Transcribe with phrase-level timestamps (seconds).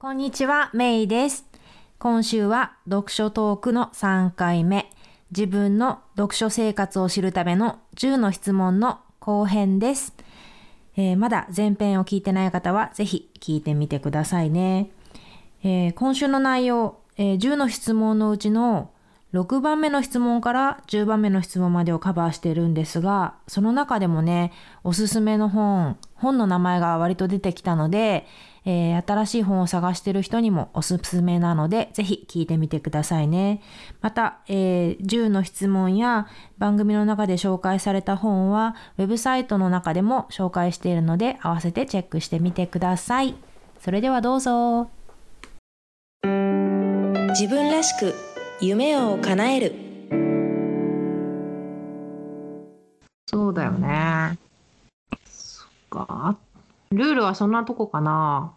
[0.00, 1.44] こんにちは、メイです。
[1.98, 4.92] 今週は読書トークの3回目、
[5.32, 10.14] 自分の読書生活を知るための10の質問の後編です。
[10.96, 14.92] えー、まだ前編を聞いてない方はぜひ聞いてみてくださいね。
[15.64, 18.92] えー、今週の内容、えー、10の質問のうちの
[19.34, 24.52] 6番目の質問から10番目の質問までをカバーしているんですが、その中でもね、
[24.84, 28.28] おすすめの本、本の名前が割と出てきたので、
[28.64, 33.62] えー、新しい本を探している人にもおすすめなので、ぜひ聞いてみてくださいね。
[34.00, 36.26] また、えー、10の質問や
[36.58, 43.34] 番組の中で紹介された本は、ウェブサイトの中でも紹介しているので、合わせてチェックしてみてください。
[43.80, 44.90] それではどうぞ。
[47.28, 48.14] 自分らしく
[48.60, 49.74] 夢を叶える
[53.26, 54.38] そうだよね
[55.26, 56.36] そっか
[56.90, 58.54] ルールはそんなとこかな。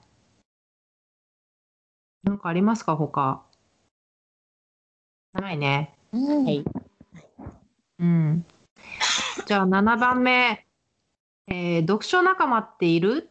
[2.23, 3.44] なんかありますか他？
[5.34, 6.63] ないね、うん、はい。
[7.99, 8.46] うん。
[9.46, 10.65] じゃあ7番目、
[11.48, 13.29] えー、読書仲間っている？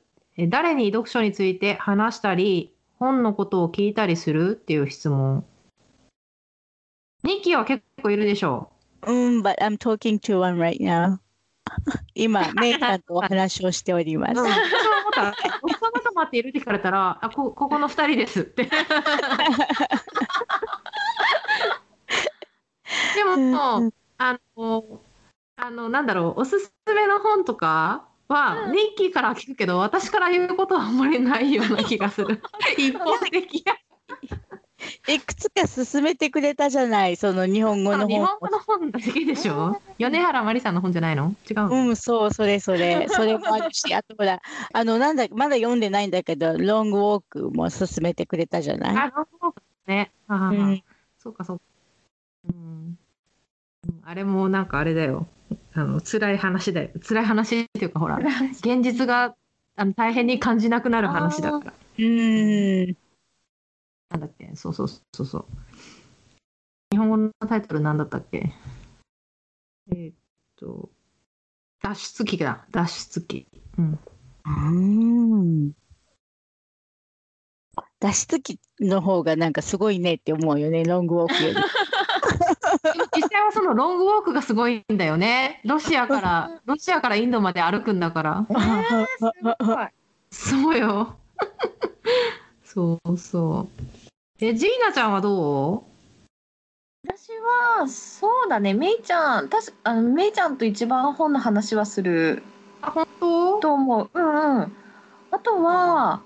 [0.49, 4.59] 誰に読書について話したり本のことを聞いたりする？
[4.61, 5.45] っていう質問。
[7.23, 8.71] ニキは結構いるでしょ
[9.07, 9.13] う。
[9.13, 11.19] うん、but I'm talking to one right now.
[12.15, 14.41] 今、メイさんとお話をしております。
[14.41, 14.47] うん、
[15.21, 18.65] 私は思った、おっさん仲間っているって聞かれたら、あ、こ、ここの二人ですって。
[23.15, 25.01] でも、あの、
[25.57, 32.43] あの、なんだろう、おすすめの本とかは、ニッキーから聞くけど、私から言うことはあんまりないような気がする。
[32.79, 33.77] 一方的や。
[35.09, 39.81] いくつか勧めてくれたじゃないその日本語の本日本語の本だけでしょ？
[39.99, 41.35] 米原まりさんの本じゃないの？
[41.51, 43.07] 違ううんそうそれそれ。
[43.11, 44.41] それもあるしあとほら
[44.73, 48.97] あのなんだまだ読んでないんだけどロングウォークも勧めてくれたじゃない？
[48.97, 50.11] あロングウォークね。
[50.29, 50.83] あ、うん、
[51.19, 51.65] そうかそうか、
[52.49, 52.99] うん、
[54.05, 55.27] あれもなんかあれだよ。
[55.75, 56.91] あの辛い話だよ。
[57.07, 59.35] 辛い話っていうかほら現実が
[59.77, 61.73] あの大変に感じなくなる話だから。
[61.99, 62.97] うん
[64.11, 64.51] なんだっけ？
[64.55, 65.47] そうそうそうそう。
[66.91, 68.53] 日本語のタイトルなんだったっけ？
[69.93, 70.15] えー、っ
[70.57, 70.91] と、
[71.83, 72.67] 脱出機だ。
[72.71, 73.47] 脱出機。
[73.79, 73.99] うん。
[74.45, 74.49] う
[75.69, 75.73] ん
[78.01, 81.57] 脱出機の方がなんかすごいねって思うよね、ロングウォークより。
[83.15, 85.61] 実際はそのロングウォークがすごいんだよね。
[85.65, 88.47] ロシアから、ロシアからインドまで歩くんだから。
[88.51, 89.91] えー、
[90.31, 91.19] そうよ。
[92.73, 93.69] そうそう。
[94.39, 95.83] え、ジーナちゃんはどう？
[97.05, 97.31] 私
[97.81, 102.45] は、そうだね、めいちゃん、たしあのめいちゃんと一番本の話はする
[102.81, 103.59] あ、本当？
[103.59, 104.11] と思う。
[104.15, 104.73] うんうん。
[105.33, 106.23] あとは、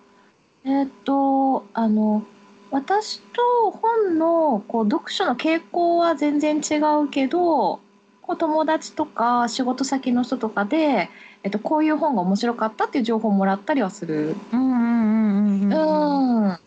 [0.64, 2.22] えーっと、あの、
[2.70, 7.80] 私と本のこう読書の傾向は全然違うけど、
[8.20, 11.08] こう友達とか仕事先の人とかで、
[11.44, 14.34] えっと、こういう本が面白かったっていう情報をもらったりはする。
[14.50, 16.44] うんうんうんうんうん。
[16.44, 16.50] うん。
[16.52, 16.60] あ、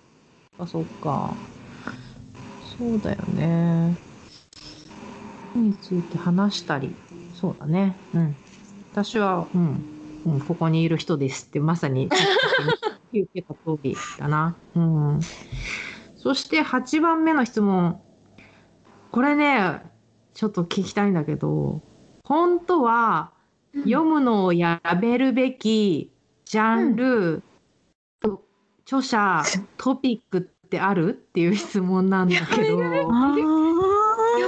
[0.68, 1.34] そっか。
[2.78, 3.98] そうだよね。
[5.56, 6.96] について話したり。
[7.34, 7.96] そうだね。
[8.14, 8.36] うん。
[8.92, 9.98] 私は、うん。
[10.26, 12.08] うん、ここにいる人ですってまさに
[13.12, 14.56] 言ってた通りだな。
[14.76, 15.20] うん。
[16.18, 18.00] そして8番目の質問。
[19.12, 19.82] これね、
[20.36, 21.82] ちょっと聞きたいんだけど、
[22.24, 23.37] 本当は
[23.84, 26.12] 読むのをやめるべき
[26.46, 27.44] ジャンル、
[28.86, 29.44] 著者、
[29.78, 32.68] トピックってあるっていう質問なんだけど。
[32.68, 32.78] 読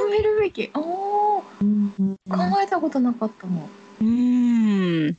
[0.09, 0.71] めるべき。
[0.73, 1.93] おうん、
[2.29, 3.69] 考えたことなかったの。
[4.01, 5.09] うん。
[5.09, 5.15] い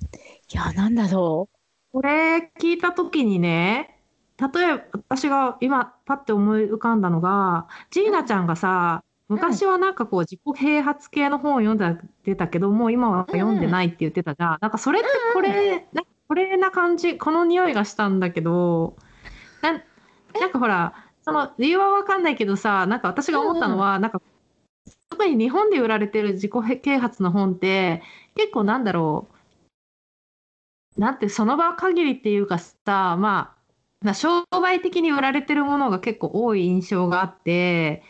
[0.53, 1.57] や、なんだろう。
[1.93, 4.01] これ聞いた時にね、
[4.39, 18.97] 例えば私が今パッて思い浮かんだのが、ジーナちゃんがさ、昔はなんかこう自己啓発系の本を読んでたけどもう今は読んでないって言ってたじゃん、なんかそれってこれ、なんかこれな感じこの匂いがしたんだけど
[19.63, 19.83] な
[20.41, 24.21] なんかほらその理由は分かんないけどさなんか私が思ったのは、うん、なんか
[25.11, 28.03] 特に日本で売られてる自己啓発の本って
[28.35, 29.29] 結構なんだろ
[30.97, 31.01] う。
[31.01, 33.55] なんてその場限りっていうかさま
[34.05, 38.03] あ商売的に売られてるものが結構多い印象があって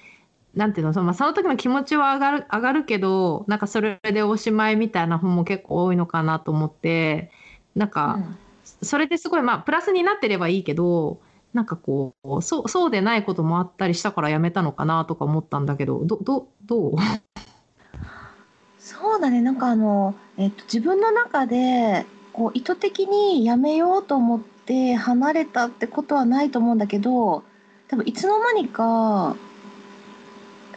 [0.54, 7.30] なんていうのその,、まあ、その時の気持ちは上がる上がるけどなんかそれでおしまいみたいな本も結構多いのかなと思って
[7.74, 8.38] なんか、うん、
[8.82, 11.20] それですごいまあプラスになってればいいけど
[11.54, 16.96] なんかこうそうそうでないこともあったりしたからやめたのかなとか思ったんだけどどどどう？
[18.78, 19.40] そうだね。
[19.40, 27.42] なんかあの、えっと、自分の中でこう意図的にやめようと思っで離れたってことはないと思うんだけど
[27.88, 29.34] 多分いつの間にか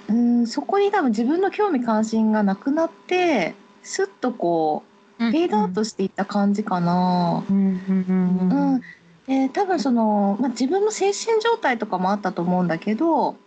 [0.10, 4.84] うんそこに多分自分の興味関心がなくなってスッとこ
[5.20, 7.44] うフェードアウトしていった感じかな。
[7.50, 8.82] うんうんうんうんうん。
[9.28, 13.38] で多分その、まあ、自分の精神状態とかもあったと思うんだけど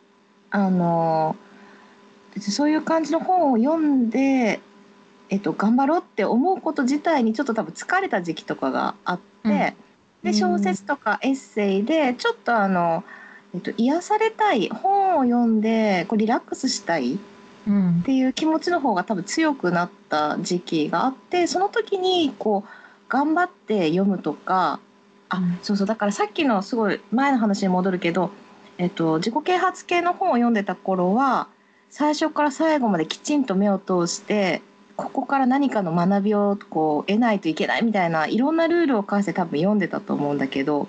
[0.51, 1.37] あの
[2.41, 4.61] そういう感じの本を読んで、
[5.29, 9.75] えっと、頑張ろうって思うこと自体にちょっと多分疲れた時期とかがあって、
[10.23, 10.33] うん。
[10.33, 13.05] で小説とかエッセイでちょっとあの、
[13.55, 17.19] えっと、癒されたい本を読んでこうリラックスしたい
[17.67, 18.01] うん。
[18.01, 22.71] っていう気持ちの方が多分強くなった時期があってその時にこう
[23.09, 24.81] 頑張って読むとか
[25.29, 25.59] あうん。
[25.63, 28.31] そうそうだからさっきのすごい前の話に戻るけど、
[28.79, 31.49] えっと、自己啓発系の本を読んでた頃は
[31.91, 34.63] 最初から最後まできちんと目を通して
[34.97, 40.89] ここから何かの学びをこう得ないといけないみたいないろんなルールを課して多分読んでたと思うんだけど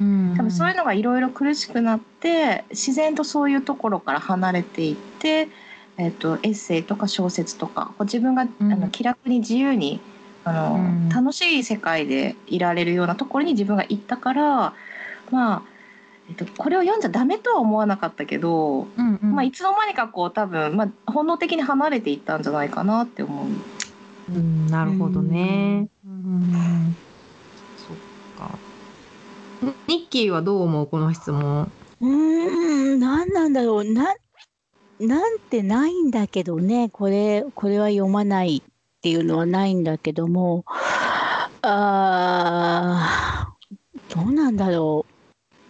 [0.00, 5.48] うん多分そういうのがいろいろ苦しくなって自然とそういうところから離れていって、
[5.96, 10.00] えっと、エッセイとか小説とかこう自分が、うんあの気楽に自由に
[10.44, 14.74] あの、うん楽しい世界でいられるようなところに自分が行ったから
[15.30, 15.62] まあ、
[16.28, 23.46] えっと、これを読んじゃダメとは思わなかったけど、うんうんまあ、いつの間にかこう多分、まあ、本能的に離れていったんじゃないかなって思う。
[24.30, 25.88] うんなるほどね。
[26.06, 26.96] うん。
[29.86, 31.70] ニッキーはどう思うこの質問。
[32.00, 32.08] うー
[32.96, 33.84] ん、何なんだろう。
[33.84, 34.14] な、
[35.00, 36.88] なんてないんだけどね。
[36.90, 38.70] これ、これは読まないっ
[39.02, 40.64] ていうのはないんだけども。
[41.62, 45.06] あー、どうなんだろ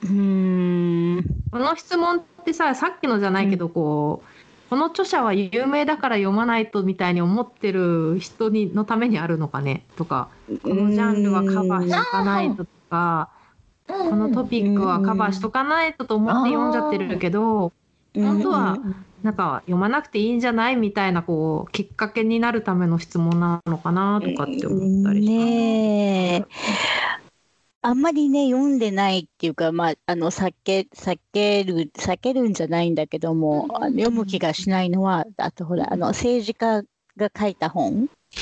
[0.03, 0.07] う。
[0.07, 1.25] うーん。
[1.51, 4.27] この質問ってささっきのじゃないけど、こう
[4.71, 9.87] この著者は有名だから読まないとみたいに思ってる人にのためにあるのかね？
[9.97, 10.29] とか
[10.63, 13.31] このジャンルはカバーしとかないととか
[13.89, 17.73] このトピックはカバーしとかないとと思って読んじゃってるけど
[18.15, 18.79] 本当は
[19.23, 25.45] なんか読まなくていいんじゃないみたいなこうきっかけになるための質問なのかなとかって思ったりします。
[25.45, 26.45] ねえ。
[27.81, 36.83] あんまりね、読んでないっていうか、まあ、あの、避け、避ける、避けるんじゃないんだけども、読む気がしないのは、あとほら、あの、政治家
[37.17, 38.09] が書いた本。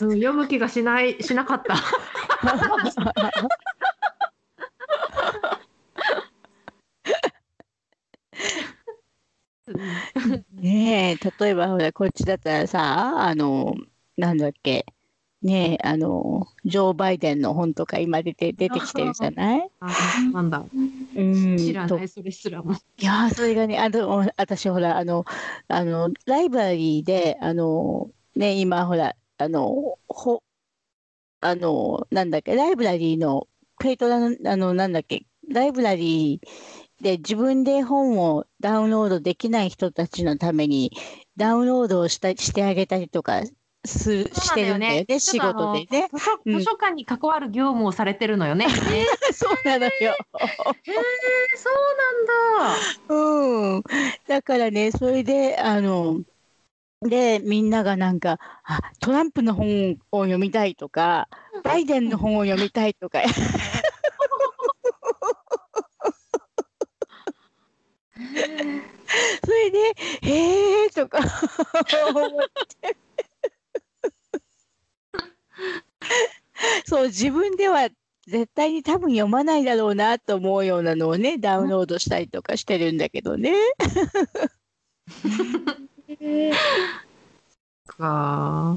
[0.00, 1.76] うん読む気がしないしなかった。
[10.54, 13.74] ねえ、例えばほら、こっちだったらさ、あの、
[14.16, 14.86] なんだっけ、
[15.42, 19.70] ねえ、あの、ジョー・バイデンの本とか今出て、出てきてるじゃない？
[19.80, 19.88] あ
[20.32, 20.58] なんだ。
[20.58, 22.74] うんと知らないそれすらも。
[22.74, 25.24] いやーそれがね、あの、私ほら、あの、
[25.68, 30.42] あの、ライブラリーで、あの、ね、今ほら、あの、ほ、
[31.40, 33.48] あの、なんだっけ、ライブラリーの、
[33.78, 40.92] patron の、あの、なんだっけ、ライブラリーで自分で本をダウンロードできない人たちのために、
[41.36, 43.42] ダウンロードをしたしてあげたりとか
[43.84, 46.08] する、してるんだよね、仕事でね。
[46.12, 48.66] 図書うん図書館に関わる業務をされてるのよね。
[48.66, 48.72] ね
[49.32, 49.90] そうなのよ。
[49.90, 50.16] へえ、
[51.56, 51.74] そう
[52.58, 53.14] なんだ。
[53.14, 53.82] うん。
[54.28, 56.20] だからね、それで、あの、
[57.02, 61.30] で、みんながなんか、あ、トランプの本を読みたいとか、
[61.64, 63.22] バイデンの本を読みたいとか、
[69.42, 69.78] それで、
[70.22, 71.20] へーとか
[72.14, 72.42] 思っ
[72.80, 72.94] て。
[76.84, 77.88] そう、自分では
[78.26, 83.54] 絶対に多分読まないだろうなと思うようなのをね、ダウンロードしたりとかしてるんだけどね。
[87.86, 88.76] か。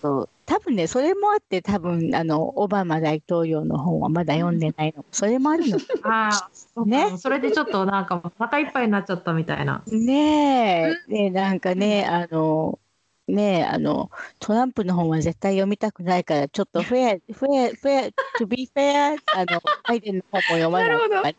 [0.00, 5.04] そう多分ね、それもあって、多分あのオバマ大統領の本はまだ読んでないの。
[5.12, 5.78] それもあるの。
[6.02, 6.48] あ
[6.86, 9.84] ねそれでちょっとなんかお腹いっぱいになっちゃったみたいな。
[9.86, 12.80] ねえ、ねえなんかね、あの、
[13.28, 21.36] ねえ、あの、トランプの本は絶対読みたくないから、ちょっとフェア、フェア、フェア、to be fair、あの、 バイデンの本も読まないとかね。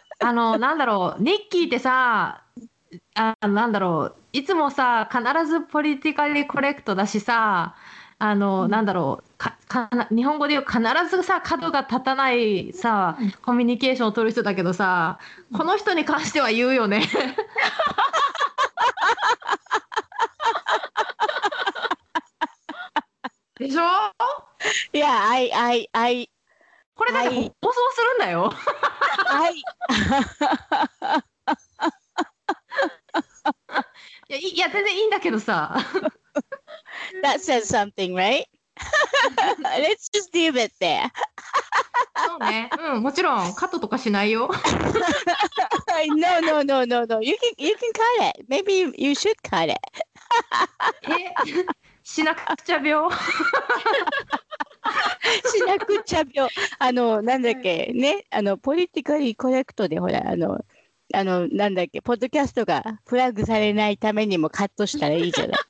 [0.20, 2.44] あの、なんだろう、ニッキーってさ、
[3.14, 7.76] あなんだろう、いつもさ、必ずポリティカリコレクトだしさ、
[8.18, 10.80] あの、なんだろうかか日本語で言う必
[11.16, 15.20] ずさ角が立たないさコミュニケーションを取る人だけどさ
[15.52, 17.02] この人に関しては言うよね。
[23.58, 23.82] でしょ？
[24.92, 26.30] いや、I, I, I,
[26.94, 28.52] これだってはい放送するんだよ。
[29.28, 29.54] I,
[34.28, 35.76] いやいいや全然いいんだけどさ。
[37.22, 38.44] that says something, right?
[39.60, 41.10] Let's just leave it there.
[42.26, 42.70] そうね。
[42.94, 44.50] うん、もちろんカットとかしないよ。
[46.16, 47.22] no, no, no, no, no.
[47.22, 48.46] You can you can cut it.
[48.48, 49.78] Maybe you, you should cut it.
[51.02, 51.34] え、
[52.02, 53.08] しなくちゃ病。
[55.52, 56.50] しなくちゃ病。
[56.78, 60.64] あの、なんだっけ、ね、あの、ポリティカリーコレクトで、ほら、あの、
[61.14, 65.60] あの、なんだっけ、ポッドキャストがフラッグされないためにもカットしたらいいじゃない。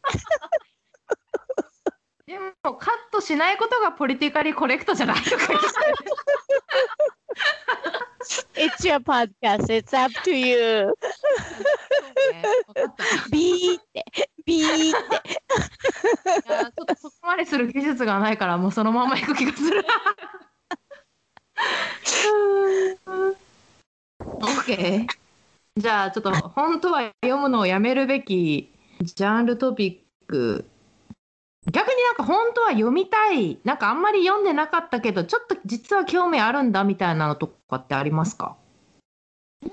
[2.27, 5.67] でもカットしないことがポリティカリーコレクトじゃないとか言って
[8.55, 9.71] It's your podcast.
[9.71, 10.93] It's up to you.
[13.33, 14.05] ビーって、
[14.45, 15.38] ビーって。
[17.39, 19.85] いやちょっとそこまでする技術がないからもうそのまま行く気がする。
[24.41, 25.07] OK。
[25.77, 30.65] じゃあちょっと本当は読むのをやめるべきジャンルトピック
[31.71, 38.57] 逆になんか本当は読みたいなんかあんまり読んでなかったけどちょっと実は興味あるんだみたいなのとかってありますか？
[39.63, 39.67] う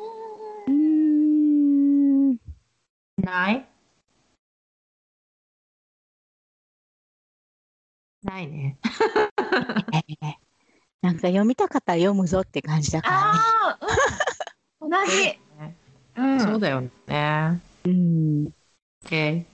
[0.69, 2.37] ーん。
[3.17, 3.67] ない？
[8.25, 8.77] ないね。
[11.01, 13.77] なんか読みたかったら読むぞって感じだか
[14.81, 14.91] らね。
[15.05, 15.39] 同じ。
[16.17, 16.39] うん。
[16.39, 16.89] そうだよね。
[17.85, 18.51] うん。
[19.05, 19.45] OK。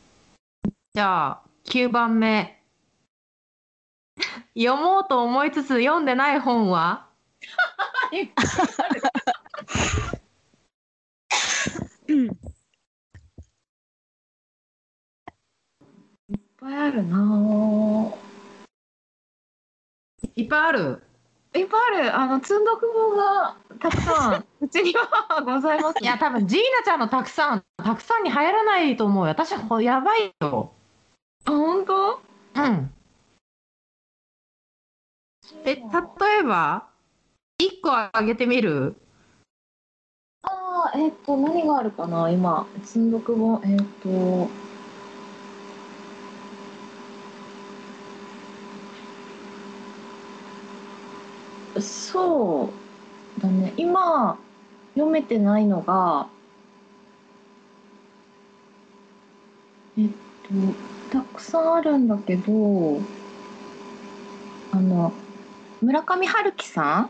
[0.94, 2.64] じゃあ、9番目。
[4.58, 7.10] 読もうと思いつつ読んでない本は？
[12.08, 12.26] うん。
[12.26, 12.32] いっ
[16.58, 18.31] ぱいあるなぁ。
[20.42, 21.04] いっぱいある。
[21.54, 22.18] いっぱいある。
[22.18, 29.32] あの、積んどく本がたくさん、うちにはございます、いや、多分ジーナちゃんのたくさん、たくさんに入らないと思うよ。
[29.32, 30.72] 私、ほやばいよ。
[31.46, 32.22] あ、本当？
[32.56, 32.94] うん。
[35.66, 35.82] え、例
[36.40, 36.88] えば、
[37.60, 38.96] 1個あげてみる？
[40.44, 44.50] ああ、えっ、と、何があるかな今、積んどく本、えっ、と、
[51.82, 52.70] そ
[53.38, 53.74] うだね。
[53.78, 54.38] 今、
[54.94, 56.28] 読めてないのが、
[59.98, 60.10] えっ
[61.10, 63.00] と、たくさんあるんだけど、
[64.72, 65.14] あの、
[65.82, 67.10] 村上春樹さん？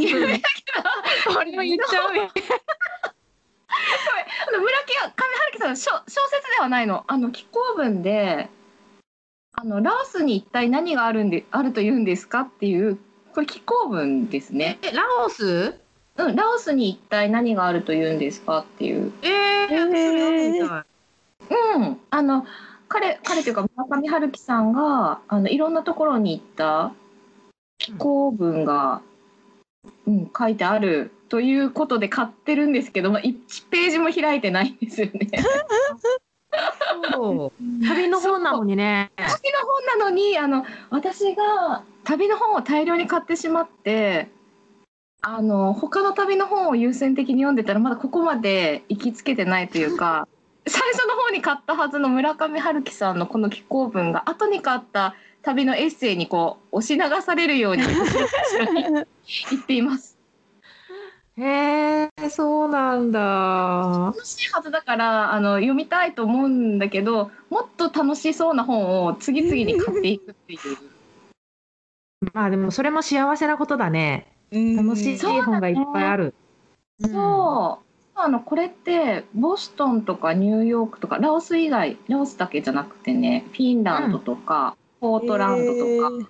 [0.00, 0.44] 有名だけ
[1.28, 2.30] ど、これも言っちゃうよ。
[4.48, 7.04] あの村上春樹さんの小小説ではないの。
[7.08, 8.48] あの紀行文で、
[9.60, 12.96] あのラオスに一体何があるんであると言うんですかっていう
[13.34, 14.78] これ紀行文ですね。
[14.80, 15.78] え、ラオス？
[16.16, 19.12] うん、ラオスに一体何があると言うんですかっていう。
[19.20, 22.46] えー、それ読みたいうん、あの
[22.88, 26.94] 彼彼というか村上春樹さんがあのいろんなところに行った
[27.76, 29.02] 紀行文が、
[30.06, 33.34] うん、書いてあるということで買ってるんですけど、まあ、1
[33.68, 35.28] ページも開いてないんですよね。
[37.12, 39.10] そう旅の本なのにね。
[39.16, 39.30] 旅の
[39.66, 44.28] 本なのにあの私が旅の本を大量に買ってしまって
[45.22, 50.26] あの他の旅の本を優先的に読んでたらまだここまで行きつけてないというか
[50.66, 59.00] 最初の方に買ったはずの村上春樹さんのこの紀行文が後に買った旅のエッセイにこう押し流されるように 後ろに行
[59.60, 60.19] っています。
[61.40, 64.12] へえ、そうなんだ。
[64.14, 70.58] 楽しいはずだからあの読みたいと思うんだけどもっと楽しそうな本を次々に買っていくっていう。
[72.34, 74.26] まあでもそれも幸せなことだね。
[74.52, 76.34] 楽しいそう本がいっぱいある。
[77.00, 77.90] そう。
[78.22, 86.20] あのこれってボストンとかニューヨークとかラオス以外ラオスだけじゃなくてねフィンランドとか、ポートランドと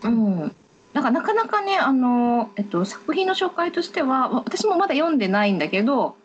[0.00, 0.56] か、うん、
[0.94, 6.16] なんかなかなかねあの、えっと、作品の紹介としてはわ私もまだ読んでないんだけど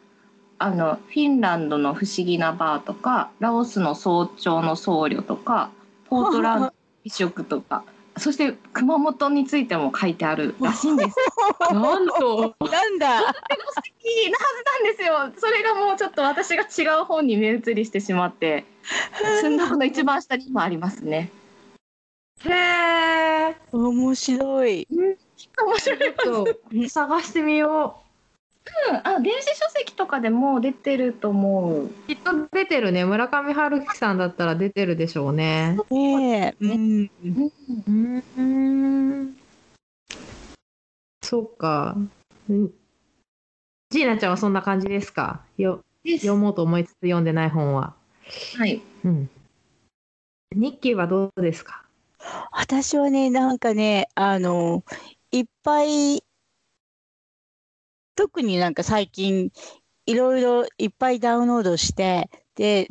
[0.60, 5.72] あのフィンランドの不思議なバーとかラオスの早朝の僧侶とか
[6.06, 6.74] ポートランドの
[7.04, 7.84] 美食とか
[8.18, 11.16] そして熊本についても書いてあるらしいんです。
[11.72, 12.54] なんと。
[12.60, 13.08] なんだ。
[13.08, 13.44] いいなはず
[14.66, 15.32] なんですよ。
[15.38, 18.66] それがもうちょっと私が違う本に目移りしてしまって、
[19.40, 21.32] 寸読の一番下に今ありますね。
[22.46, 22.50] へ
[23.52, 23.56] え。
[23.72, 24.88] 面白い。
[24.90, 25.18] 面
[25.78, 26.00] 白い。
[26.00, 28.10] ちょっと探してみよう。
[28.94, 31.86] ん、あ、電子書籍とかでも出てると思う。
[31.86, 31.90] う。
[32.08, 33.06] きっと出てるね。
[33.06, 35.78] 村上春樹さんだったら出てるでしょうね。
[35.90, 36.66] ねえ。
[36.66, 37.12] うん。
[37.88, 39.38] うん、うん。
[41.24, 41.96] そうか。
[41.98, 42.72] ん。
[43.90, 44.32] ジーナちゃん。
[44.32, 44.54] はそん。
[44.54, 47.24] な感じですかよです読もうと思いつつ読ん。
[47.24, 47.96] でない本は。
[48.58, 48.82] はい。
[49.04, 49.30] うん。
[50.56, 51.84] ニッキーはどうですか
[52.52, 54.84] 私はね、なんかね、あの、
[55.32, 56.24] いっぱい、
[58.16, 59.52] 特になんか最近、
[60.06, 62.88] いろいろいっぱいダウンロードして、で、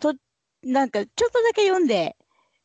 [0.00, 0.14] と、
[0.62, 2.16] なんかちょっとだけ読んで、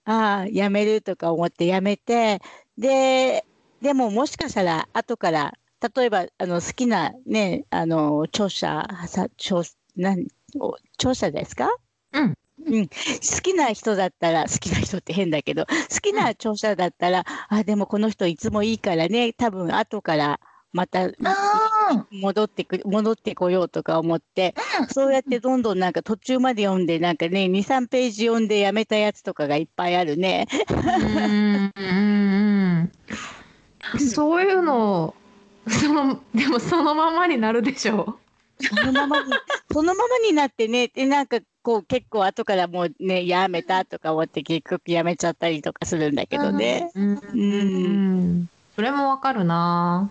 [0.06, 2.42] ああ、やめるとか思ってやめて、
[2.78, 3.46] で、
[3.82, 5.54] でももしかしたら後から、
[5.96, 9.62] 例えばあの好きなね、あの著者、さ著
[9.96, 10.28] なん
[10.98, 11.70] 著者ですか？
[12.14, 12.38] うん。
[12.66, 12.94] うん、好
[13.42, 20.40] きな人だったら、好きな人って変だけど、好きな著者だったら、あ、でもこの人いつもいいからね、多分後から
[20.74, 24.54] またあ戻ってく戻ってこようとか思って、
[24.90, 30.48] そうやってどんどんなんか途中まで読んで、なんかね、2、3ページ読んでやめたやつとかがいっぱいあるね。
[30.70, 31.84] うんうんう
[32.84, 32.92] ん
[34.00, 35.16] そういうの
[35.70, 38.18] そのでもそのままになるでしょ
[38.60, 39.32] そのままに、
[39.72, 46.90] そのままになってね、で、なんかこう結構後からもうね、やめたとか思って結局やめちゃったりとかするんだけどね。
[46.96, 47.00] う。
[47.02, 50.10] うんそれもわかるな。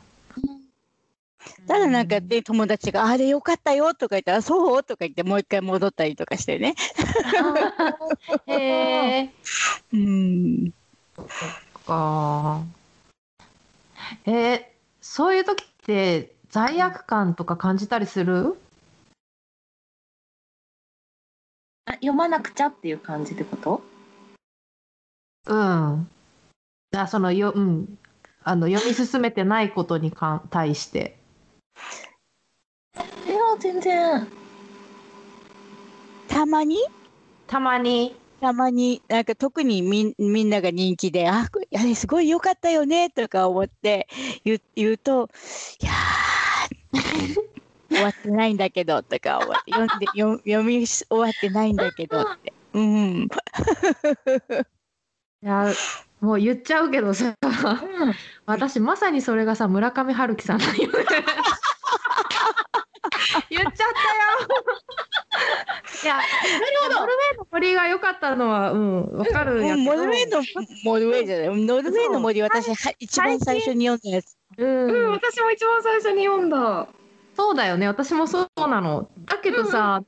[1.67, 6.75] ただなんかね、友達が、あれよかったよとか言ったら、そうとか言ってもう一回戻ったりとかしてね。
[8.45, 9.31] へえ。
[9.95, 10.73] うん。
[11.87, 12.61] か。
[14.27, 14.63] えー
[15.01, 18.59] そういう時って罪悪感とか感じたりする？
[21.87, 23.81] あ読まなくちゃっていう感じってこと？
[25.47, 26.09] うん。
[26.97, 27.99] あそのようん
[28.43, 31.17] あの読み進めてないことにかん対して。
[33.27, 34.27] いや全然
[36.29, 36.79] たまに？
[37.47, 38.17] たまに。
[38.41, 44.09] たまになんか特にみんみんなが人気で、あ、あれすごい良かったよねとか思って
[44.45, 45.31] 言う言うと、
[45.81, 47.56] いやー
[47.89, 49.41] 終わってないんだけどとか
[49.71, 52.53] 読んで読読み終わってないんだけどって。
[52.73, 53.29] うん。
[55.43, 55.73] いや
[56.21, 57.35] もう言っちゃうけどさ。
[57.43, 57.47] う
[58.11, 58.15] ん
[58.47, 60.79] 私まさにそれがさ村上春樹さんだよね
[63.51, 63.87] 言っちゃったよ
[66.03, 66.27] いやなる
[66.83, 70.43] ほどノルウェーの森が良かったのはうんわかるうんけどノルウェーの、
[70.85, 74.37] ノルウェーじゃない、ノルウェーの森、私、は一番最初に読んだやつ。
[74.59, 76.89] うん、うん私も一番最初に読んだ
[77.37, 77.87] そうだよね。
[77.87, 79.11] 私もそうなの。
[79.27, 80.03] だけどさ、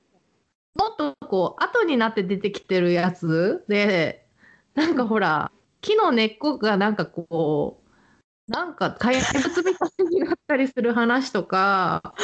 [0.74, 4.26] もっとこう後になって出てきてるやつで
[4.74, 7.82] なんかほら木の根っこがなんかこ
[8.48, 12.14] うなんか怪物みたいになったりする話とか。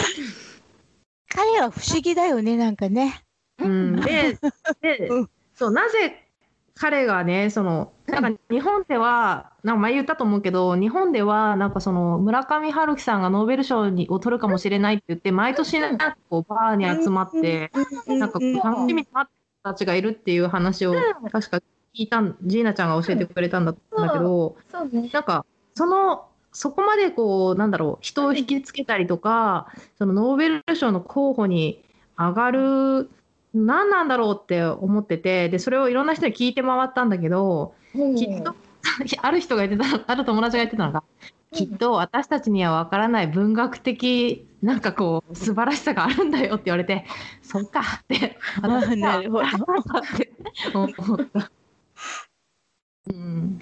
[1.28, 3.24] 彼は不思議だよね、なんかね。
[3.58, 4.38] うん、で
[4.80, 5.30] で うん。
[5.54, 6.23] そうなぜ
[6.76, 17.70] 彼がねそのなんか日本ではなんか前言ったと思うけど日本ではなんかその村上春樹さんがノーベル賞にを取るかもしれないって言って毎年なんかこうバーに集まって
[18.06, 20.94] なんかこう楽しみに待ってる人たちがいるっていう話を
[21.30, 21.62] 確か聞
[21.94, 31.82] いたんジーナちゃんが教えてくれたんだったけどなんかそのそこまでこうなんだろう人を引きつけたりとかそのノーベル賞の候補に
[32.16, 33.10] 上がる
[33.54, 37.74] 何なんだろうって思っててでそれをいろんな人に聞いて回ったんだけど
[38.16, 38.54] きっと
[39.22, 41.02] ある人が言ってたある友達が言ってたのが
[41.52, 47.06] きっと私たちには分からない文学的なんかこう素晴らしさがあるんだよって言われて
[47.42, 49.44] そっかってあーなるほど。
[49.44, 49.48] っ
[50.16, 50.32] て
[50.74, 51.50] 思った。
[53.06, 53.60] うん。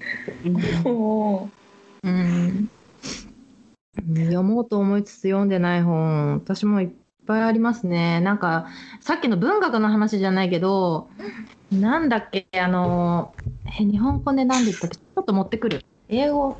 [2.03, 2.69] うん。
[4.15, 6.89] 読もうと思いつつ読んでない本私もいっ
[7.25, 8.19] ぱいありますね。
[8.21, 8.67] なんか
[9.01, 11.09] さっきの文学の話じゃないけど
[11.71, 13.33] なんだっけあの
[13.65, 14.97] え日本語で何で言ったっけ？
[14.97, 15.83] ちょっと持ってくる。
[16.09, 16.57] 英語。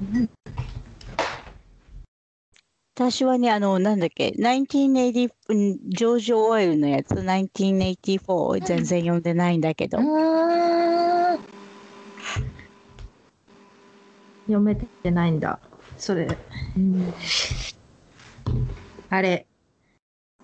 [2.96, 9.98] 私はね、あの、なんだっけ、1980、うんジョージ・オーエルのやつ、1984、全然読んでないんだけど。
[14.46, 15.60] 読めてないんだ。
[15.98, 16.28] それ、
[19.10, 19.48] あれ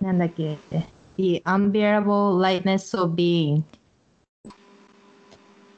[0.02, 0.58] なんだっけ
[1.18, 3.64] ？The Unbearable Lightness of Being.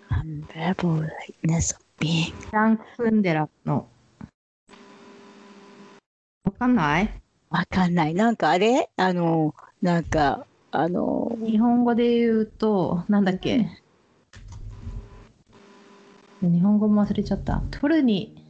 [0.09, 1.07] Unbearable
[1.43, 2.31] lightness of being.
[2.33, 3.87] フランク・フンデラの
[6.43, 7.09] わかんない？
[7.49, 8.13] わかんない。
[8.13, 8.89] なんかあれ？
[8.97, 13.67] あの、なんか、あの、日本語で言うと、なんだっけ、
[16.41, 17.63] 日本語も忘れちゃった。
[17.71, 18.40] 取るに、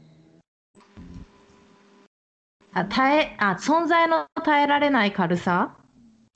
[2.74, 5.76] あ、耐え、あ、存在の耐えられない軽さ？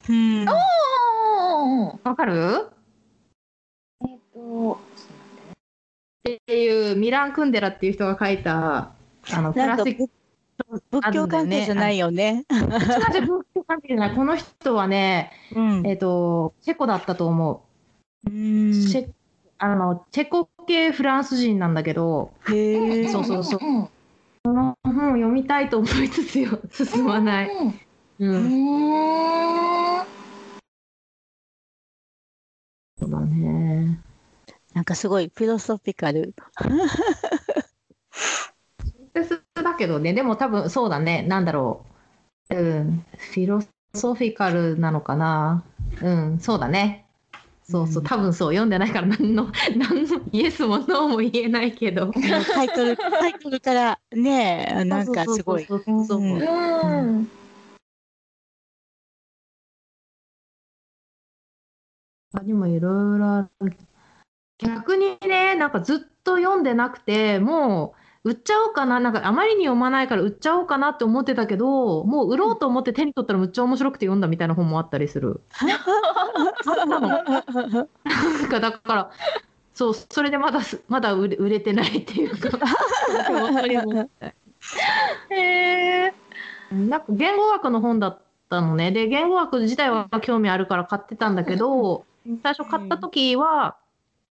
[0.10, 0.46] うん。
[0.50, 2.68] おーわかる？
[4.06, 4.78] えっとっ
[6.24, 8.92] ていう、ミラン・クンデラっていう人が書いた、
[9.32, 10.10] あの、クなんかラシック、
[10.92, 12.46] 仏教関係じゃないよね。
[12.50, 14.16] 仏教関係じゃない。
[14.16, 15.88] この人はね、うん。
[15.88, 17.64] えっ、と、チェコだったと思
[18.28, 18.74] うんう。
[18.74, 19.10] チェ
[19.58, 23.08] あの、チェコ系フランス人なんだけど、へえ。
[23.08, 23.90] そうそうそう
[24.46, 27.50] うん本を読みたいと思いつつよ、 進まない。
[27.50, 27.74] う。
[28.20, 30.06] うん
[32.98, 34.00] そうだね。
[34.74, 36.34] なんかすごいフィロソフィカル。
[39.56, 41.86] だけどね、でも多分そうだね、なんだろ
[42.50, 42.56] う。
[42.56, 43.62] うん、フィロ
[43.94, 45.64] ソフィカルなのかな。
[46.02, 47.05] うん、そうだね。
[47.68, 52.12] そうそう、うん多分そう、読んでないから何の、 何のイエスもノーも言えないけど。
[52.54, 55.66] タイトル、タイトルからね、なんかすごい。
[55.66, 57.26] そうそうそうそう
[62.44, 63.50] にもいろいろ。
[64.60, 75.42] 逆にね、なんかずっと読んでなくて、もう売っちゃおうかな、なんかあまりに読まないから売っちゃおうかなって思ってたけど、もう売ろうと思って手に取ったらむっちゃ面白くて読んだみたいな本もあったりする。
[75.64, 75.76] な
[78.48, 79.12] んかだから、
[79.76, 82.58] そう、それでまだす、まだ売れ売れてないっていうか。
[86.72, 88.92] なんか言語学の本だったのね。
[88.92, 92.06] で、言語学自体は興味あるから買ってたんだけど、
[92.42, 93.76] 最初買った時は、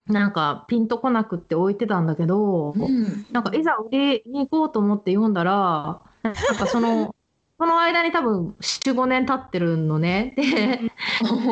[0.08, 3.26] なんかピンとこなくって置いてたんだけど、うん。
[3.32, 7.16] なんかいざ売りに行こうと思って読んだら、なんかその、
[7.60, 10.34] その間に多分4、5年経ってるのね。
[10.36, 10.82] で、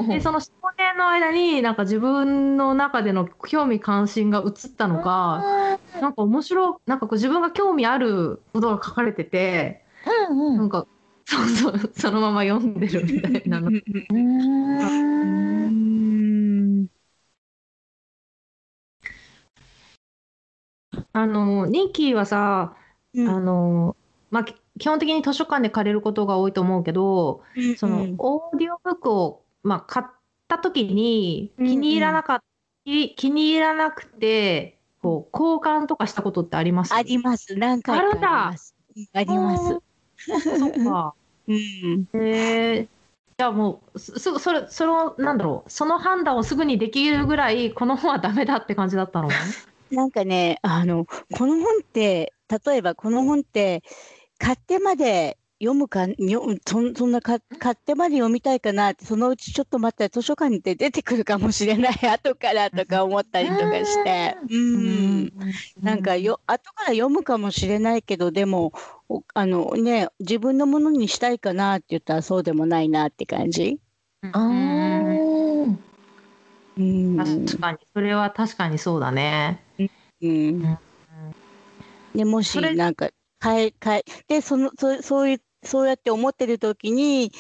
[0.07, 5.41] でその4、5年の間になんか自分の中での興味関心が移ったのか、
[6.01, 9.85] なんか面白い、なんかこう自分が興味あることが書かれてて、
[10.29, 10.85] うんなんか、
[11.25, 13.69] そうそう、そのまま読んでるみたいなの。
[13.69, 13.81] うん。
[21.13, 22.75] あの、ニッキーはさ、
[23.13, 23.97] うんあの、
[24.29, 27.43] まあ、き基本的に図書館で借りることが多いと思うけど、
[27.75, 30.05] その、オーディオブックを、まあ、買っ
[30.47, 32.43] た時に気に入らなかった、
[32.85, 36.93] 気気に入らなくて、こう、交換とかしたことってあります？
[36.93, 37.55] あります。
[37.55, 38.75] 何回かあります。
[39.13, 39.79] あります。
[40.57, 41.13] そっか。
[41.47, 42.07] うん。
[42.13, 42.87] へえ。
[43.37, 49.41] じゃあもう、すそれ、その、なんだろう、その判断をすぐにできるぐらい、この本はダメだって感じだったの
[49.91, 52.33] なんかね、あの、この本って、
[52.65, 53.83] 例えばこの本って、
[54.37, 64.37] 買ってまで読むか、よそんそんなか買ってまで読みたいかなって、そのうちちょっと待ったら図書館で出てくるかもしれない、 後からとか思ったりとかして。
[64.49, 65.33] うん。
[65.81, 68.73] なんかよ、後から読むかもしれないけど、でも、
[69.07, 73.79] おあのね、自分のものにしたいかなって言ったらそうでもないなって感じ。
[74.31, 75.77] あー
[76.77, 77.17] うん。
[77.17, 79.61] 確かに、それは確かにそうだね。
[80.21, 80.77] うん。
[82.15, 83.09] でもしなんか
[83.41, 87.31] 変え変えでそのそそういうそうやって思ってる時に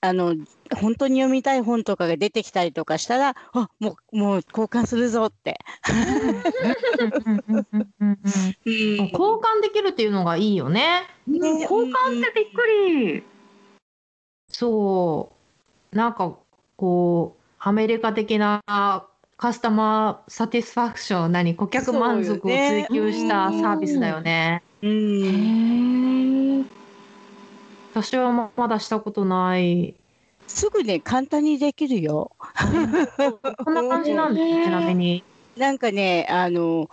[0.00, 0.34] あの
[0.76, 5.58] 本当に読みたい本とかが出てきたりとかしたらあもうもう交換するぞって。
[8.00, 8.14] うん。
[8.16, 11.02] 交換できるっていうのがいいよね。
[11.26, 11.62] ね。
[11.62, 13.24] 交換ってびっくり。
[14.48, 15.32] そ
[15.92, 15.96] う。
[15.96, 16.36] なんか、
[16.76, 18.62] こう、アメリカ的な
[19.44, 24.62] カスタマーサティスファクション、何、顧客満足を追求したサービスだよね。
[24.80, 26.64] うへんえ。
[27.92, 29.94] 私はままだしたことない。
[30.46, 32.30] すぐね簡単にできるよ。
[33.62, 35.22] こんな感じなんです、ちなみに。
[35.58, 36.88] なんかねあの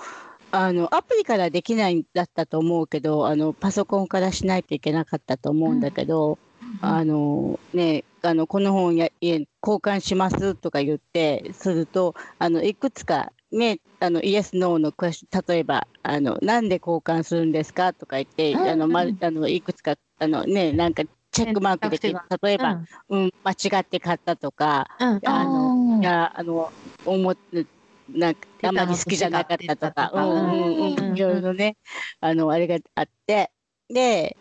[0.52, 6.38] あのアプリからできないんだったと思うけどあのパソコンからしないといけなかったと思うんだけど、
[6.82, 19.18] あのねあのこの本や交換しますとか言ってするとあのいくつかねあのイエスノーのクエス例えばあのなんで交換するんですかとか言って、うんあのまうん。
[19.22, 23.34] あのいくつかあのねなんかチェックマークで選択肢例えば、うん。
[23.44, 26.72] 間違って買ったとかうん、うん、あのーいやあの
[27.06, 27.66] 思って
[28.10, 31.78] なんかあまり好きじゃなかったとか、うんうんうんうん、いろいろね、
[32.20, 33.52] あのあれがあって、
[33.90, 34.38] で、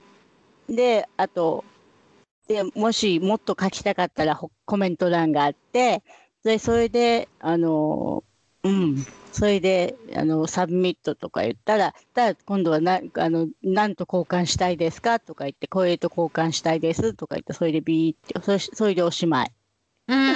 [0.69, 1.65] で、あと、
[2.51, 6.03] でもしもっと書きたかったらほコメント欄があって、
[6.43, 8.25] でそれで、あの、
[8.65, 8.97] うん、
[9.31, 19.53] それであの submit とか言ったら、ただ今度はなあの何と交換したいですかとか言って、これと交換したいですとか言って、それでビーって、それそれでおしまい。
[20.09, 20.35] うん。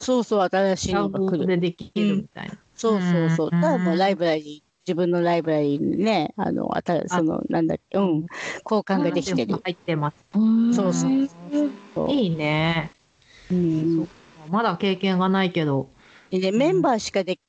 [0.00, 1.46] そうそう、新しいのが来る。
[1.46, 2.54] でできるみたいな。
[2.74, 3.50] そうそうそう。
[3.52, 8.26] うんただもうライブラリー、自分のライブラリーにね、あの、あたその、なんだっけ、うん、
[8.64, 9.60] 交換ができてる。
[9.62, 10.16] 入ってます。
[10.32, 11.28] そうそう
[11.94, 12.90] そういいね。
[13.50, 14.08] うん、
[14.48, 15.90] まだ経験がないけど。
[16.30, 17.40] でね、メンバーしかでき、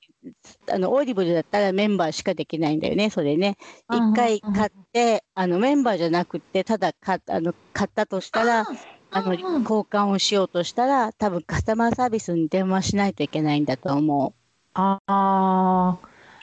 [0.70, 3.56] あの、オーディブルだったらメンバーしかできないんだよね、それね。
[3.88, 8.66] うん一回買って、あの、メンバーじゃなくて、ただ買あの買ったとしたら、
[9.12, 14.36] あの交換をしようとしたら多分カスタマーサービスに電話しないといけないんだと思
[14.76, 15.98] ああ。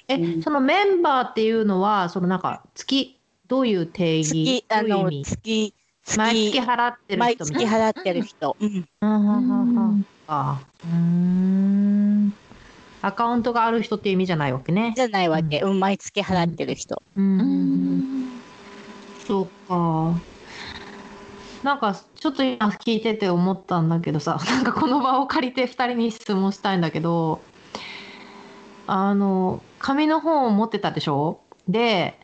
[0.09, 4.19] え、うんそのメンバーっていうのは、そのなんか月、どういう定う。
[4.19, 4.65] 義？
[4.65, 5.25] 月あのどういう意味？
[5.25, 5.75] 月
[6.17, 7.71] 毎月月払ってる毎人みたいな？
[7.71, 8.57] 月払ってる人。
[8.61, 8.87] うん。
[13.03, 14.93] アカウントがある人っていう意味じゃないわけね。
[14.97, 15.61] じゃないわけ。
[15.61, 17.03] うん、毎月払ってる人。
[17.17, 17.21] う。
[17.21, 18.03] うんん
[19.27, 20.15] そうか。
[21.63, 27.41] なんかちょっと今聞いてて思ったんだけどさ、なんかこの場を借りて2人に質問したいんだけど、
[28.87, 31.41] あの、紙の本を持ってたでしょ？
[31.69, 32.19] で、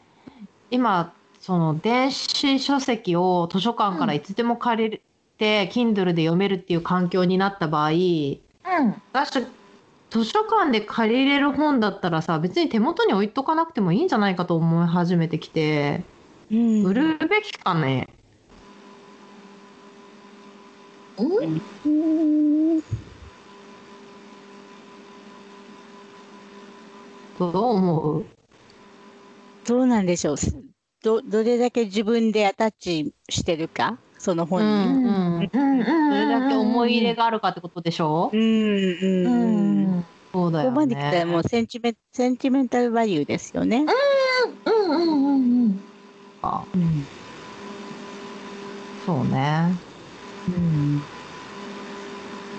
[0.71, 5.01] 今、その電子書籍を図書館からいつでも借り
[5.39, 7.99] て、Kindle で読めるっていう環境になった場合、うん。
[9.13, 9.45] 私、
[10.11, 16.05] 図書館で借りれる本だったらさ、別に手元に置いとかなくてもいいんじゃないかと思い始めてきて、
[16.51, 16.85] うん。
[16.85, 18.09] 売るべきかね？
[21.19, 22.72] うんうん
[27.51, 28.25] どう思う？
[29.67, 30.37] どうなんでしょう？
[30.37, 30.55] す
[31.03, 34.69] ど、どれだけ自分でアタッチしてるか、そのう本に。
[34.69, 35.51] んうん。
[35.53, 38.37] うんうんそれだけ思い入れがあるかってことでしょう？
[38.37, 39.99] ん、うん、ううん。
[39.99, 41.49] んそうだよここまで来たらもうね。
[41.49, 43.87] センチメン、センチメンタルバリューですよね。
[44.67, 45.81] うんうんうんうんうん。
[49.05, 49.73] そうね。
[50.49, 51.03] うん。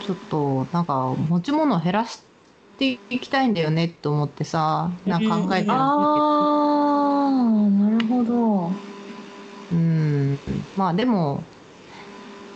[0.05, 2.23] ちょっと、なんか、持ち物を減らして
[2.79, 6.23] いきたいんだよねって思ってさ、なんか考えてるんだけど。
[6.23, 8.83] ああなるほど
[9.71, 10.39] うん。
[10.75, 11.43] まあでも、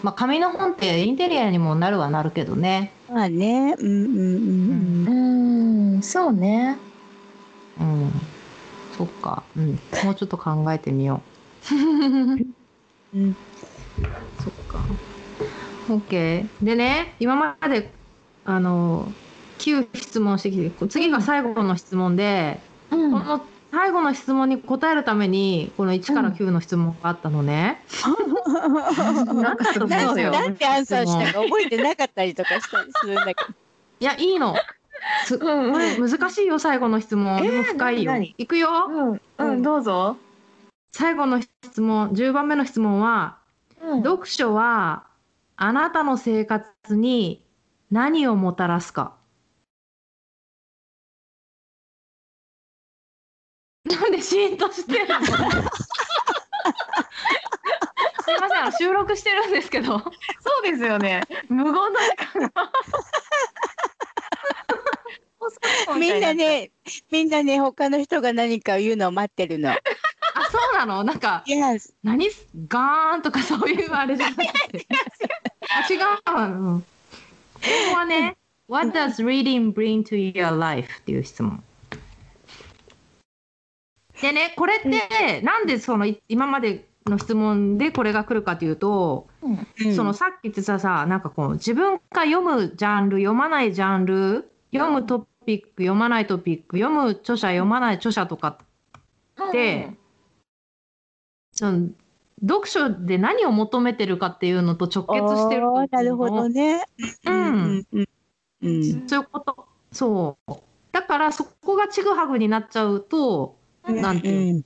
[0.02, 2.94] まあ紙の本ってインテリアにもなるはなるけどね。
[3.08, 6.78] まあね、うん、うん、うん、うんそうね
[7.80, 8.12] うん。
[8.92, 9.44] そっか。
[9.56, 9.66] うん。
[10.04, 11.22] もうちょっと考えてみよ
[13.14, 13.18] う。
[13.18, 13.36] うん。
[14.38, 14.88] そっか。
[15.88, 16.50] OK。
[16.62, 17.92] でね、今まで、
[18.44, 19.16] あの、
[19.58, 22.60] 9質問してきて、次が最後の質問で、
[22.92, 23.42] うんこの
[23.72, 27.84] 最後の質問に答えるために、この1から9の質問があったのね。
[29.28, 30.32] なんだと思うよ。
[30.32, 33.54] なんてアンサーしたか覚えてなかったりとかしたりするんだけど。
[34.00, 34.56] いや、いいの。
[35.26, 37.40] すうんこれ難しいよ、最後の質問。
[37.40, 38.14] えー深いよ。
[38.14, 38.36] 何？
[38.38, 38.70] いくよ。
[38.90, 40.18] うんうんどうぞ
[40.94, 43.38] 最後の質問、10番目の質問は、
[43.82, 45.04] うん読書は
[45.58, 47.44] あなたの生活に
[47.92, 49.17] 何をもたらすか
[53.88, 55.20] なんでシーンとしてるの？
[58.24, 60.00] すいません収録してるんですけど。
[60.00, 60.06] そ
[60.60, 62.52] うですよね無言の中が
[65.98, 66.72] みんなね、
[67.12, 69.72] みんなね、他の人が何か言うのを待ってるの。
[69.72, 69.78] あ、
[70.52, 71.04] そうなの？
[71.04, 71.94] なんか、Yes.
[72.04, 72.30] 何？
[72.30, 74.88] すガーンとかそういうあれじゃなくて。
[75.70, 76.46] あ、違うわ。
[76.46, 76.48] う
[76.78, 81.00] んここはね、What does reading bring to your life?
[81.00, 81.64] っていう質問。
[84.22, 89.50] でね、これって、なんでそのい今までの質問でこれが来るかというと、う
[89.88, 98.60] んそのさっき言ってたさ、なんかこう、自分が読むジャンル、読まないジャンル、読むトピック、読まないトピック、読む著者、読まない著者とか
[99.52, 99.92] で、
[101.52, 101.90] その
[102.42, 106.86] 読書で何を求めてるかっていうのと直結してるなるほどね。
[107.26, 108.08] うんうん。
[108.62, 109.08] うん。
[109.08, 109.66] そういうこと。
[109.92, 110.54] そう。
[110.92, 114.64] だからそこがちぐはぐになっちゃうと、なんていううん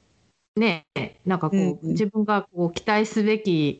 [0.57, 0.85] ね、
[1.25, 3.79] なんかこう、うんうん自分がこう期待すべき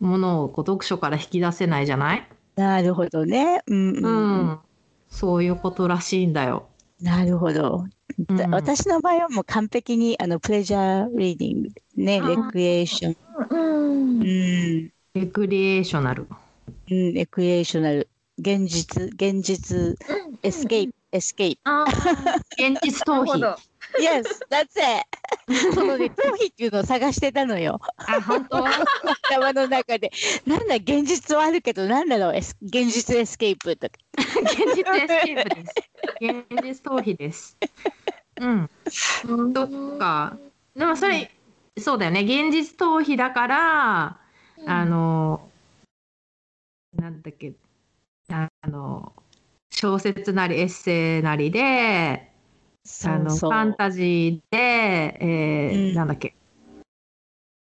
[0.00, 2.28] ものをこう読書から引き出せないじゃない？
[2.56, 3.62] なるほどね。
[3.66, 4.58] うんう、うんん。
[5.08, 6.66] そういうことらしいんだよ。
[7.00, 7.86] なるほど。
[8.28, 13.16] うん私の場合はもう完璧にあの pleasure reading ね、あレクリエーション。
[13.48, 14.20] うんうん。
[14.20, 14.92] うん。
[15.14, 18.08] recreational。recreational。
[18.38, 19.96] 現実、現実、
[20.42, 21.60] escape、escape。
[21.64, 21.84] あ
[22.58, 23.56] 現実逃避。
[23.98, 25.06] Yes, that's it!
[25.74, 27.80] そのね、逃避っていうのを探してたのよ。
[27.96, 28.64] あ、本当？
[29.30, 30.10] 頭の中で。
[30.46, 33.94] なんだ、現実はあるけど、なんだろう、エス現実 escape とか。
[34.42, 35.74] 現実 escape です。
[36.20, 37.56] 現実逃避です。
[38.40, 38.70] うん。
[38.88, 40.38] そっか。
[40.74, 41.30] でもそれ、
[41.78, 42.20] そうだよね。
[42.22, 44.20] 現実逃避だから、
[44.66, 45.50] あの、
[46.96, 47.52] なんだっけ、
[48.28, 49.12] あの、
[49.70, 52.29] 小説なりエッセイなりで、
[53.04, 54.58] あのファンタジーで、
[55.20, 56.34] えーうんなんだっけ、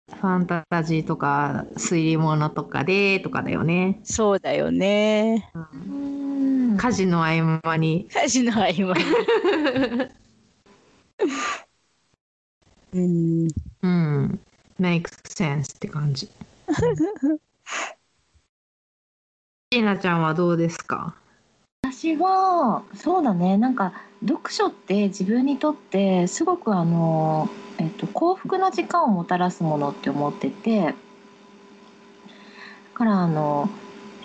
[0.09, 4.01] ファンタジーとか推理物とかでとかだよね。
[4.05, 5.51] そうだよね。
[5.55, 8.09] うん家事の合間に。
[8.11, 8.95] 家事の合間に。
[12.95, 13.49] うん。
[13.83, 14.41] うん。
[14.81, 16.29] makes sense って感じ。
[19.73, 21.15] ーナちゃんはどうですか？
[21.95, 23.57] 私はそうだね。
[23.57, 30.87] なんか読書って自分にとってすごくあの、えっと、幸福な時間をもたらすものって思ってて。
[30.87, 30.95] だ
[32.95, 33.69] からあの、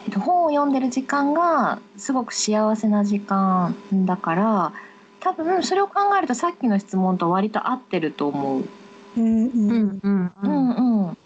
[0.05, 4.73] えっと、本を読んでる時間がすごく幸せな時間だから
[5.19, 8.63] 多分それを考えるとさっきの質問と割と合ってると思う。
[9.17, 9.99] うんうん。
[10.03, 10.49] うんううん。
[10.49, 11.17] んうん、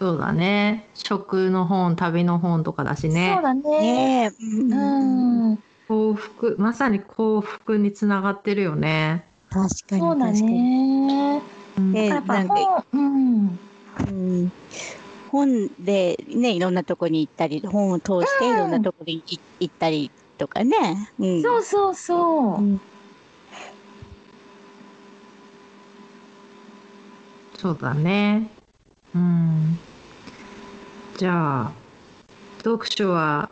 [0.00, 3.62] そうだね食の本旅の本とかだしねそうだね。
[3.70, 4.32] ねえう
[4.70, 5.58] うんん、
[5.88, 9.26] 幸福まさに幸福につながってるよね。
[9.50, 10.52] 確かにそうだ確かに。
[10.52, 11.42] ね。
[11.76, 13.58] うんねやっぱなんか本、うん、
[14.08, 14.52] うん
[15.30, 21.10] 本でねいろんなとこに行ったり本を通していろんなとこに行行ったりとかね。
[21.18, 22.62] うんそうそうそうう。
[22.62, 22.80] ん
[27.58, 28.48] そうだね。
[29.14, 29.89] うん。
[31.20, 31.72] じゃあ
[32.64, 33.50] 読書は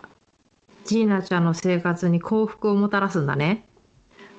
[0.87, 3.67] ジーナちゃんの生活に幸福をもたらすんだね。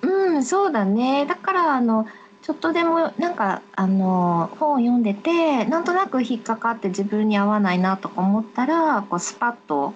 [0.02, 1.28] うん、そうだね。
[1.28, 2.08] だからあの
[2.42, 9.94] ちょっとでもなんかあの本を読んでてなんとなく引っかかって自分に合わないなとか思ったらこうスパッと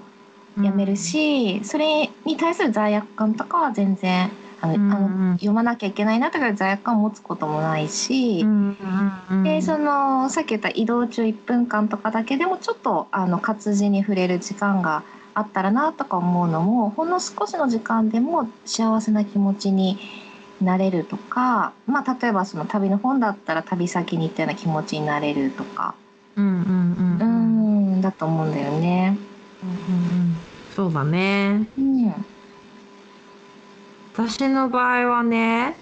[0.62, 4.30] やめるし、それに対する罪悪感とかは全然
[4.64, 8.42] あの、うんあの読まなきゃいけないなとか罪悪感を持つこともないし。
[8.44, 20.00] うんうんうんでそのさっき言った移動中1分間とかだけでもちょっとあの活字に触れる時間があったらなとか思うのもほんの少しの時間でも幸せな気持ちに
[20.62, 25.94] なれるとか、まあ、例えばその旅の本だったら旅先に行ったような気持ちになれるとか
[26.38, 27.26] うんうんう
[27.98, 29.18] んだと思うんだよね。
[29.62, 30.36] うんうん
[30.76, 31.68] そうだね。
[31.78, 32.26] うん
[34.14, 35.78] 私の場合はね、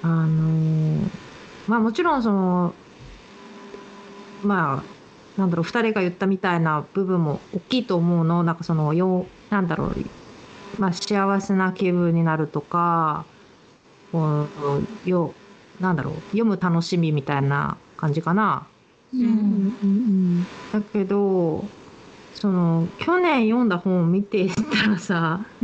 [0.00, 1.18] あのー
[1.66, 2.80] まあもちろんその、
[4.40, 4.96] まあ、
[5.36, 8.42] なんだろう、二人が言ったみたいな部分も大きいと思うの。
[8.44, 9.94] なんかその、よう、なんだろう、
[10.78, 13.30] まあ幸せな気分になるとか、
[14.12, 14.52] こ
[14.84, 15.40] う、よ
[15.78, 18.72] う、なんだろう、読む楽しみみたいな感じかな。
[19.20, 21.74] うんうんだけど、
[22.32, 25.56] その、去年読んだ本を見ていったらさ、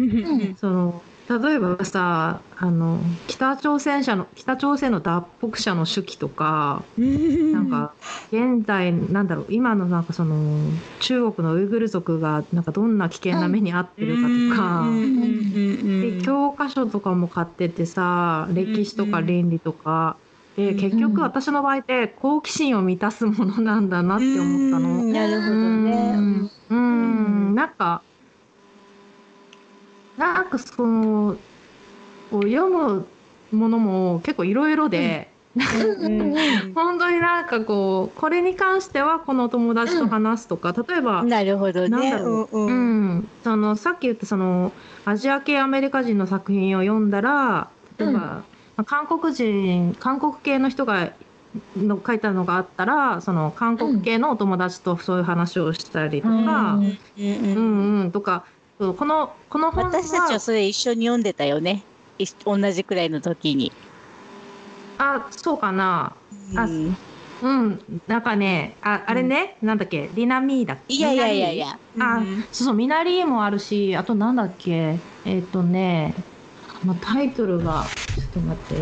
[0.57, 7.96] その例えばさあの北朝鮮者の北朝鮮の脱北者の手記とか、うんなんか
[8.32, 15.04] 現在なんだろう今のなんかその中国のウイグル族がなんかどんな危険な目に遭ってるかとか、
[16.00, 20.20] で教科書とかも買っててさ歴史とかうん倫理とか、
[20.56, 25.00] でうん結局私の場合って好奇心を満たすものなんだなって思ったの。
[25.00, 26.14] うんなるほどね。
[26.16, 26.74] うん、う
[27.52, 27.54] ん。
[27.54, 28.06] なんか、
[30.16, 31.44] なんかその、
[32.31, 33.14] 読む
[33.50, 36.74] ものも結構いろいろで、うん。
[36.74, 41.88] 本当になんかこう、これに関してはこの友達と話すとか、例えば、なるほどね。
[41.88, 43.31] なんだろう、ううん。
[43.44, 44.74] のさっき言ったその
[45.05, 48.48] アジア系アメリカ人の作品を読んだら例えば、
[48.87, 51.16] 韓国人韓国系の人が
[51.77, 56.98] の書いたのがあったらその韓国系のお友達とそういう話をしたりとか、うんうん。
[57.16, 58.46] うんうん、とか
[58.80, 61.84] そうこのこの本は私たちはそれ一緒に読んでたよね。
[62.18, 63.72] い同じくらいの時に。
[64.98, 66.16] あそうかな。
[66.56, 66.96] あうん。
[67.40, 70.94] うんなんかねああれね、なんだっけリナミーだっけ？
[70.94, 71.68] いやいやいやいや。
[72.00, 72.42] あうん。
[72.50, 75.00] そうそうミナリーもあるしあとなんだっけ？
[75.24, 76.14] えっ、とね
[76.82, 78.74] まあタイトルがちょっと待って。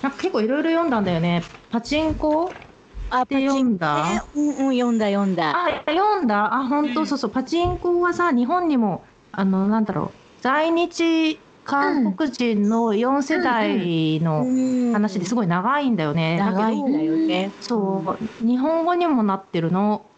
[0.00, 1.52] なんか結構いろいろ読んだんだよね。
[1.70, 2.71] パチンコ？
[3.18, 4.26] あ、って読んだ？
[4.34, 5.50] うんうん、読んだ読んだ。
[5.54, 6.54] あ読んだ？
[6.54, 6.94] あ本うん。
[6.94, 14.44] 当そうそうパチンコはさ日本にもあのなんだろう在日韓国人の4世代の
[14.90, 16.42] 話ですごごい長いんだよね。
[16.44, 17.54] だけど長いんだよね。
[17.60, 20.10] そう日本語にもなってるの。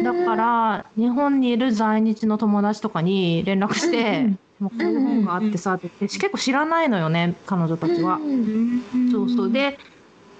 [0.00, 8.24] だから日本にいる在日の友達とかに連絡して、もうこういう本があってさって結構知らないのよね彼女たちは。
[9.06, 9.50] そうそう。
[9.52, 9.78] で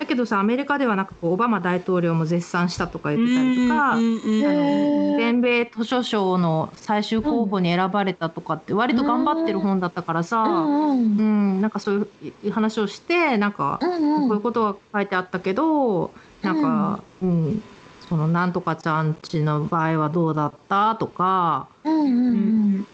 [0.03, 16.12] だけどさアメリカではなんかこうオバマ大統領も絶賛したとか言ってたりとか、うんうんうんあの全米図書賞の最終候補に選ばれたとかって割と頑張ってる本だったからさ、うんなんかそういう話をしてなんかこういうことが書いてあったけど、
[16.43, 17.62] なんか、うん、
[18.09, 22.87] そのなんとかちゃんちの場合はどうだったとか、うん、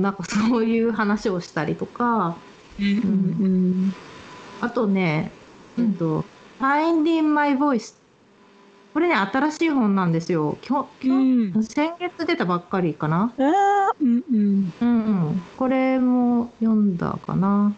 [0.00, 2.36] なんかそういう話をしたりとか、
[2.80, 3.94] うんうん
[4.60, 5.30] あとね、
[5.78, 6.24] えっと、
[6.60, 7.94] Finding My Voice。
[8.92, 10.58] これね、新しい本なんですよ。
[10.62, 13.34] きょうん先月出たばっかりかな。
[13.38, 15.48] うんうんうんうん。
[15.56, 17.76] これも読んだかな。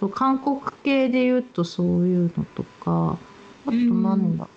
[0.00, 3.18] そう韓国系で言うとそういうのとか、
[3.66, 4.48] あとなんだ。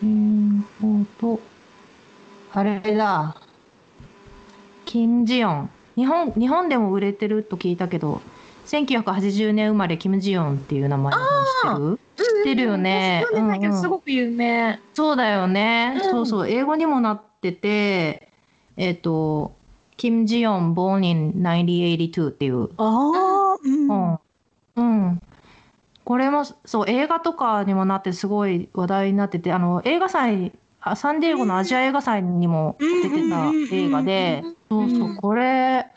[0.00, 1.52] 新法と、
[2.48, 3.40] あれだ。
[4.84, 5.70] キム・ジヨン。
[5.96, 8.26] 日本、日本でも売れてると聞いたけど、
[8.70, 11.20] 1980年生まれキム・ジヨンっていう名前知っ
[11.74, 11.98] てる？
[12.16, 13.26] 知ってるよね。
[13.80, 14.80] すごく有名。
[14.94, 15.94] そうだよね。
[15.96, 16.48] うんそうそう。
[16.48, 18.28] 英語にもなってて、
[18.76, 19.56] えっ、と、
[19.96, 22.70] キム・ジヨン born in 1982っていう。
[22.76, 23.88] ああ、うん。
[23.88, 24.18] うん。
[24.76, 25.22] うん。
[26.04, 35.88] これも、そう、映画とかにもなってすごい話題になってて、あの、映画祭、あサンディエゴのアジア映画祭にも出てた映画で、そうそう、これ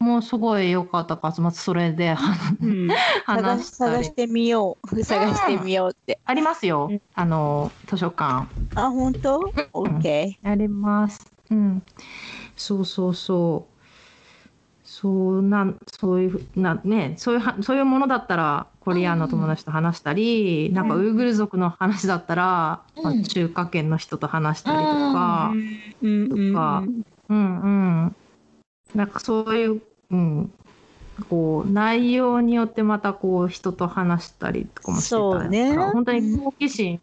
[0.00, 2.16] もうすごい良かったから、まずそれで
[2.62, 2.88] うん
[3.26, 3.92] 話したり。
[3.92, 4.88] 探してみよう。
[5.04, 6.18] 探してみようって。
[6.24, 7.02] ありますようん。
[7.14, 8.46] あの、図書館。
[8.76, 9.40] あ、本当？
[9.74, 11.30] オッケあります。
[11.50, 11.82] うん。
[12.56, 13.80] そうそうそう。
[14.84, 26.82] そうなん、そういうふなね、そういうはそういうものだったらコリアンの友達と話したり、なんかウイグル族の話だったら、うんまあ、中華圏の人と話したりとかー。、うんうんとか
[27.28, 27.68] うんう
[28.06, 28.16] ん。
[28.94, 29.80] なんかそういう、
[30.10, 30.52] うん、
[31.28, 37.00] こう内容によってまたこう人と話したりとかもしてたね本当に好奇心、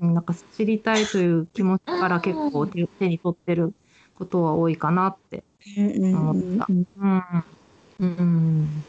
[0.00, 3.72] うんなんか知りたいという気持ちから結構手手に取ってる
[4.18, 5.44] ことは多いかなって。
[5.76, 6.84] 思ったうん。
[6.98, 7.24] うん
[8.00, 8.84] うん。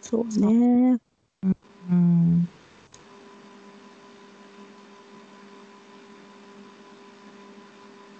[0.00, 0.98] そうね。
[1.42, 2.48] うん。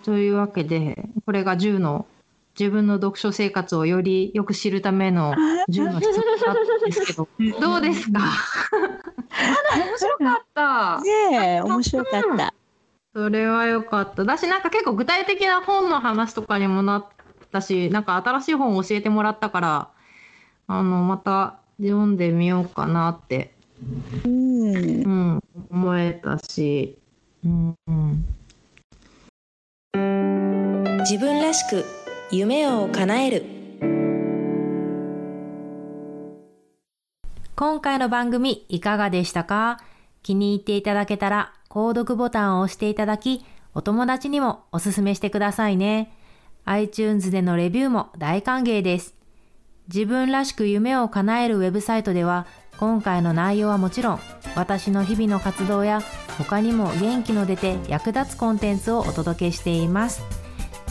[0.05, 2.07] というわけで、これが10の
[2.61, 5.35] 自分の読書生活をよりよく知るための
[5.71, 7.27] 10の質問だったんですけど、
[7.59, 8.21] どうですか？
[9.79, 11.01] 面白かった。
[11.01, 12.55] ねえ、面白かった。
[13.15, 14.25] それは良かった。
[14.27, 17.07] だし、なんか結構具体的な本の話とかにもなっ
[17.51, 19.89] たし、なんか新しい本を教えてもらったから、
[20.67, 23.55] あの、また読んでみようかなって、
[24.27, 25.09] うんう。
[25.09, 25.41] ん、
[25.71, 26.99] 思えたし、
[27.43, 28.25] うん、うん。
[31.01, 31.85] 自分らしく
[32.33, 33.45] 夢を叶える
[37.57, 39.81] 今回の番組いかがでしたか？
[40.23, 46.17] 気に入っていただけたら購読ボタンを押していただき、お友達にもおすすめしてくださいね。
[46.67, 49.17] iTunes でのレビューも大歓迎です。
[49.93, 52.47] 自分らしく夢を叶えるウェブサイトでは、
[52.79, 54.21] 今回の内容はもちろん、
[54.55, 56.01] 私の日々の活動や
[56.39, 60.23] 他にも元気の出て役立つコンテンツをお届けしています。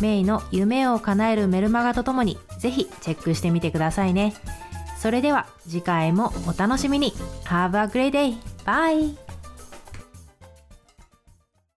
[0.01, 4.33] メイの夢を叶えるメルマガとともに、ぜひチェックしてみてくださいね。
[4.97, 7.13] それでは次回もお楽しみに
[7.45, 8.35] Have a great day!
[8.65, 9.28] Bye!